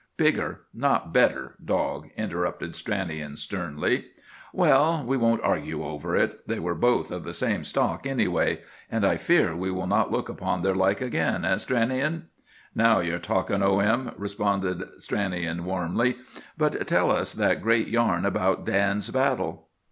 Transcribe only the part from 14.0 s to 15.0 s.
responded